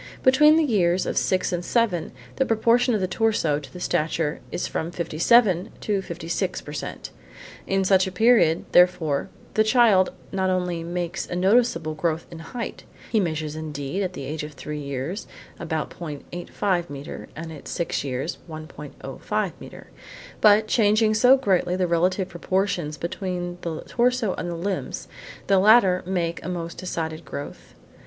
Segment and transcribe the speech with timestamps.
[0.23, 4.39] Between the years of six and seven the proportion of the torso to the stature
[4.51, 7.11] is from 57 to 56 per cent.
[7.67, 12.83] In such a period therefore the child not only makes a noticeable growth in height,
[13.11, 15.27] (he measures indeed at the age of three years
[15.59, 19.87] about 0.85 metre and at six years 1.05 metres)
[20.41, 25.07] but, changing so greatly the relative proportions between the torso and the limbs,
[25.45, 27.75] the latter make a most decided growth.